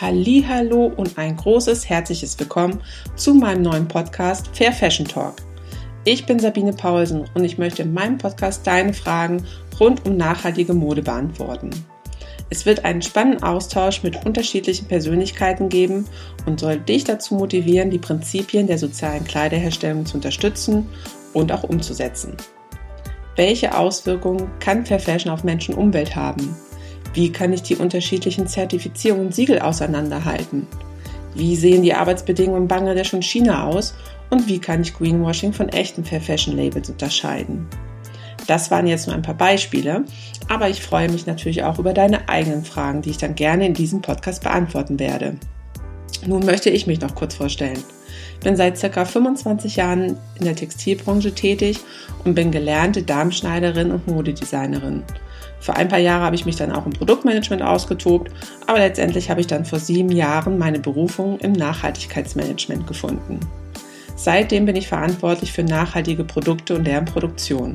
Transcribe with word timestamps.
Hallo 0.00 0.92
und 0.96 1.18
ein 1.18 1.36
großes 1.36 1.88
herzliches 1.88 2.38
Willkommen 2.38 2.80
zu 3.16 3.34
meinem 3.34 3.62
neuen 3.62 3.88
Podcast 3.88 4.46
Fair 4.52 4.72
Fashion 4.72 5.08
Talk. 5.08 5.34
Ich 6.04 6.24
bin 6.24 6.38
Sabine 6.38 6.72
Paulsen 6.72 7.24
und 7.34 7.44
ich 7.44 7.58
möchte 7.58 7.82
in 7.82 7.92
meinem 7.92 8.16
Podcast 8.16 8.64
deine 8.64 8.94
Fragen 8.94 9.44
rund 9.80 10.06
um 10.06 10.16
nachhaltige 10.16 10.72
Mode 10.72 11.02
beantworten. 11.02 11.70
Es 12.48 12.64
wird 12.64 12.84
einen 12.84 13.02
spannenden 13.02 13.42
Austausch 13.42 14.04
mit 14.04 14.24
unterschiedlichen 14.24 14.86
Persönlichkeiten 14.86 15.68
geben 15.68 16.06
und 16.46 16.60
soll 16.60 16.78
dich 16.78 17.02
dazu 17.02 17.34
motivieren, 17.34 17.90
die 17.90 17.98
Prinzipien 17.98 18.68
der 18.68 18.78
sozialen 18.78 19.24
Kleiderherstellung 19.24 20.06
zu 20.06 20.18
unterstützen 20.18 20.86
und 21.32 21.50
auch 21.50 21.64
umzusetzen. 21.64 22.36
Welche 23.34 23.76
Auswirkungen 23.76 24.48
kann 24.60 24.86
Fair 24.86 25.00
Fashion 25.00 25.32
auf 25.32 25.42
Menschen 25.42 25.74
und 25.74 25.86
Umwelt 25.86 26.14
haben? 26.14 26.56
Wie 27.18 27.32
kann 27.32 27.52
ich 27.52 27.64
die 27.64 27.74
unterschiedlichen 27.74 28.46
Zertifizierungen 28.46 29.26
und 29.26 29.34
Siegel 29.34 29.58
auseinanderhalten? 29.58 30.68
Wie 31.34 31.56
sehen 31.56 31.82
die 31.82 31.92
Arbeitsbedingungen 31.92 32.62
in 32.62 32.68
Bangladesch 32.68 33.12
und 33.12 33.24
China 33.24 33.64
aus? 33.64 33.94
Und 34.30 34.46
wie 34.46 34.60
kann 34.60 34.82
ich 34.82 34.94
Greenwashing 34.94 35.52
von 35.52 35.68
echten 35.68 36.04
Fair 36.04 36.20
Fashion 36.20 36.56
Labels 36.56 36.90
unterscheiden? 36.90 37.66
Das 38.46 38.70
waren 38.70 38.86
jetzt 38.86 39.08
nur 39.08 39.16
ein 39.16 39.22
paar 39.22 39.34
Beispiele, 39.34 40.04
aber 40.46 40.68
ich 40.68 40.80
freue 40.80 41.10
mich 41.10 41.26
natürlich 41.26 41.64
auch 41.64 41.80
über 41.80 41.92
deine 41.92 42.28
eigenen 42.28 42.64
Fragen, 42.64 43.02
die 43.02 43.10
ich 43.10 43.18
dann 43.18 43.34
gerne 43.34 43.66
in 43.66 43.74
diesem 43.74 44.00
Podcast 44.00 44.44
beantworten 44.44 45.00
werde. 45.00 45.34
Nun 46.24 46.46
möchte 46.46 46.70
ich 46.70 46.86
mich 46.86 47.00
noch 47.00 47.16
kurz 47.16 47.34
vorstellen. 47.34 47.82
Ich 48.34 48.44
bin 48.44 48.54
seit 48.54 48.80
ca. 48.80 49.04
25 49.04 49.74
Jahren 49.74 50.16
in 50.38 50.44
der 50.44 50.54
Textilbranche 50.54 51.34
tätig 51.34 51.80
und 52.24 52.36
bin 52.36 52.52
gelernte 52.52 53.02
Darmschneiderin 53.02 53.90
und 53.90 54.06
Modedesignerin. 54.06 55.02
Für 55.60 55.74
ein 55.74 55.88
paar 55.88 55.98
Jahre 55.98 56.24
habe 56.24 56.36
ich 56.36 56.46
mich 56.46 56.56
dann 56.56 56.72
auch 56.72 56.86
im 56.86 56.92
Produktmanagement 56.92 57.62
ausgetobt, 57.62 58.30
aber 58.66 58.78
letztendlich 58.78 59.28
habe 59.30 59.40
ich 59.40 59.46
dann 59.46 59.64
vor 59.64 59.78
sieben 59.78 60.10
Jahren 60.10 60.58
meine 60.58 60.78
Berufung 60.78 61.38
im 61.40 61.52
Nachhaltigkeitsmanagement 61.52 62.86
gefunden. 62.86 63.40
Seitdem 64.16 64.66
bin 64.66 64.76
ich 64.76 64.88
verantwortlich 64.88 65.52
für 65.52 65.62
nachhaltige 65.62 66.24
Produkte 66.24 66.74
und 66.74 66.84
deren 66.84 67.04
Produktion. 67.04 67.74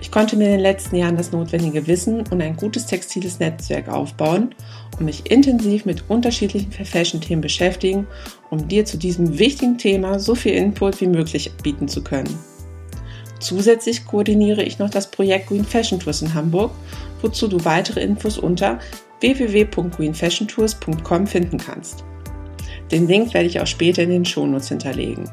Ich 0.00 0.12
konnte 0.12 0.36
mir 0.36 0.46
in 0.46 0.52
den 0.52 0.60
letzten 0.60 0.96
Jahren 0.96 1.16
das 1.16 1.32
notwendige 1.32 1.86
Wissen 1.86 2.24
und 2.30 2.40
ein 2.40 2.56
gutes 2.56 2.86
textiles 2.86 3.40
Netzwerk 3.40 3.88
aufbauen 3.88 4.54
und 4.98 5.04
mich 5.04 5.30
intensiv 5.30 5.84
mit 5.84 6.08
unterschiedlichen 6.08 6.72
Fashion-Themen 6.72 7.42
beschäftigen, 7.42 8.06
um 8.50 8.68
dir 8.68 8.84
zu 8.84 8.96
diesem 8.96 9.38
wichtigen 9.38 9.76
Thema 9.76 10.18
so 10.18 10.34
viel 10.34 10.54
Input 10.54 11.00
wie 11.00 11.08
möglich 11.08 11.50
bieten 11.62 11.88
zu 11.88 12.02
können. 12.02 12.38
Zusätzlich 13.40 14.04
koordiniere 14.04 14.62
ich 14.62 14.78
noch 14.78 14.90
das 14.90 15.10
Projekt 15.10 15.48
Green 15.48 15.64
Fashion 15.64 16.00
Tours 16.00 16.22
in 16.22 16.34
Hamburg, 16.34 16.72
wozu 17.22 17.48
du 17.48 17.64
weitere 17.64 18.00
Infos 18.00 18.38
unter 18.38 18.78
www.greenfashiontours.com 19.20 21.26
finden 21.26 21.58
kannst. 21.58 22.04
Den 22.90 23.06
Link 23.06 23.34
werde 23.34 23.48
ich 23.48 23.60
auch 23.60 23.66
später 23.66 24.02
in 24.02 24.10
den 24.10 24.24
Shownotes 24.24 24.68
hinterlegen. 24.68 25.30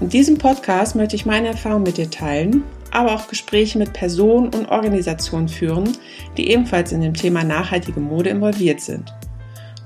In 0.00 0.08
diesem 0.08 0.38
Podcast 0.38 0.94
möchte 0.94 1.16
ich 1.16 1.26
meine 1.26 1.48
Erfahrungen 1.48 1.82
mit 1.82 1.98
dir 1.98 2.08
teilen, 2.08 2.62
aber 2.92 3.14
auch 3.14 3.28
Gespräche 3.28 3.78
mit 3.78 3.92
Personen 3.92 4.54
und 4.54 4.68
Organisationen 4.68 5.48
führen, 5.48 5.92
die 6.36 6.50
ebenfalls 6.50 6.92
in 6.92 7.00
dem 7.00 7.14
Thema 7.14 7.44
nachhaltige 7.44 8.00
Mode 8.00 8.30
involviert 8.30 8.80
sind. 8.80 9.12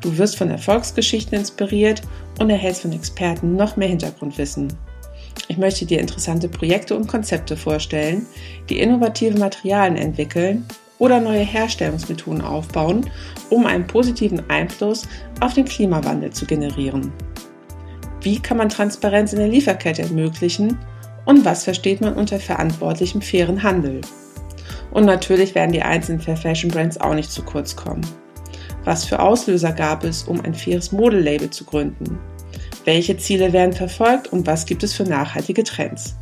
Du 0.00 0.16
wirst 0.18 0.36
von 0.36 0.50
Erfolgsgeschichten 0.50 1.38
inspiriert 1.38 2.02
und 2.38 2.50
erhältst 2.50 2.82
von 2.82 2.92
Experten 2.92 3.56
noch 3.56 3.76
mehr 3.76 3.88
Hintergrundwissen. 3.88 4.68
Ich 5.52 5.58
möchte 5.58 5.84
dir 5.84 6.00
interessante 6.00 6.48
Projekte 6.48 6.96
und 6.96 7.08
Konzepte 7.08 7.58
vorstellen, 7.58 8.24
die 8.70 8.80
innovative 8.80 9.38
Materialien 9.38 9.98
entwickeln 9.98 10.64
oder 10.98 11.20
neue 11.20 11.44
Herstellungsmethoden 11.44 12.40
aufbauen, 12.40 13.10
um 13.50 13.66
einen 13.66 13.86
positiven 13.86 14.48
Einfluss 14.48 15.06
auf 15.40 15.52
den 15.52 15.66
Klimawandel 15.66 16.30
zu 16.30 16.46
generieren. 16.46 17.12
Wie 18.22 18.38
kann 18.38 18.56
man 18.56 18.70
Transparenz 18.70 19.34
in 19.34 19.40
der 19.40 19.48
Lieferkette 19.48 20.00
ermöglichen 20.00 20.78
und 21.26 21.44
was 21.44 21.64
versteht 21.64 22.00
man 22.00 22.14
unter 22.14 22.40
verantwortlichem 22.40 23.20
fairen 23.20 23.62
Handel? 23.62 24.00
Und 24.90 25.04
natürlich 25.04 25.54
werden 25.54 25.72
die 25.72 25.82
einzelnen 25.82 26.22
Fair 26.22 26.38
Fashion 26.38 26.70
Brands 26.70 26.98
auch 26.98 27.12
nicht 27.12 27.30
zu 27.30 27.42
kurz 27.42 27.76
kommen. 27.76 28.06
Was 28.84 29.04
für 29.04 29.20
Auslöser 29.20 29.72
gab 29.72 30.02
es, 30.02 30.22
um 30.22 30.40
ein 30.40 30.54
faires 30.54 30.92
Modelabel 30.92 31.50
zu 31.50 31.66
gründen? 31.66 32.18
Welche 32.84 33.16
Ziele 33.16 33.52
werden 33.52 33.72
verfolgt 33.72 34.32
und 34.32 34.46
was 34.46 34.66
gibt 34.66 34.82
es 34.82 34.94
für 34.94 35.04
nachhaltige 35.04 35.62
Trends? 35.62 36.16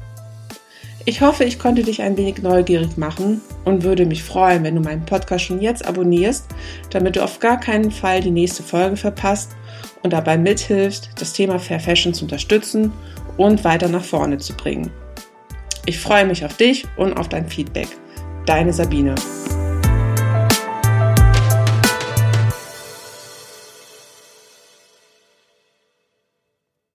Ich 1.06 1.22
hoffe, 1.22 1.44
ich 1.44 1.58
konnte 1.58 1.82
dich 1.82 2.02
ein 2.02 2.18
wenig 2.18 2.42
neugierig 2.42 2.98
machen 2.98 3.40
und 3.64 3.84
würde 3.84 4.04
mich 4.04 4.22
freuen, 4.22 4.62
wenn 4.64 4.74
du 4.74 4.82
meinen 4.82 5.06
Podcast 5.06 5.46
schon 5.46 5.62
jetzt 5.62 5.84
abonnierst, 5.86 6.44
damit 6.90 7.16
du 7.16 7.24
auf 7.24 7.38
gar 7.38 7.58
keinen 7.58 7.90
Fall 7.90 8.20
die 8.20 8.30
nächste 8.30 8.62
Folge 8.62 8.96
verpasst 8.96 9.56
und 10.02 10.12
dabei 10.12 10.36
mithilfst, 10.36 11.10
das 11.18 11.32
Thema 11.32 11.58
Fair 11.58 11.80
Fashion 11.80 12.12
zu 12.12 12.26
unterstützen 12.26 12.92
und 13.38 13.64
weiter 13.64 13.88
nach 13.88 14.04
vorne 14.04 14.36
zu 14.36 14.52
bringen. 14.52 14.90
Ich 15.86 15.98
freue 15.98 16.26
mich 16.26 16.44
auf 16.44 16.56
dich 16.58 16.86
und 16.98 17.14
auf 17.14 17.30
dein 17.30 17.48
Feedback. 17.48 17.88
Deine 18.44 18.72
Sabine. 18.72 19.14